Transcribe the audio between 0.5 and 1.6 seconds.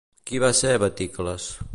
ser Baticles?